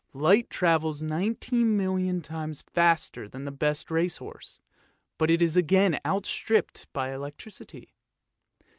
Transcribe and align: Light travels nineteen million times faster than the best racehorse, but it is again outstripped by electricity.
Light 0.15 0.49
travels 0.49 1.03
nineteen 1.03 1.77
million 1.77 2.21
times 2.23 2.63
faster 2.63 3.29
than 3.29 3.45
the 3.45 3.51
best 3.51 3.91
racehorse, 3.91 4.59
but 5.19 5.29
it 5.29 5.43
is 5.43 5.55
again 5.55 5.99
outstripped 6.03 6.87
by 6.91 7.13
electricity. 7.13 7.93